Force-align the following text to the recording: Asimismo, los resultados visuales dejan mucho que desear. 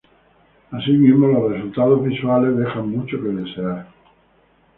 Asimismo, 0.71 1.27
los 1.27 1.51
resultados 1.51 2.03
visuales 2.03 2.57
dejan 2.57 2.89
mucho 2.89 3.21
que 3.21 3.27
desear. 3.27 3.87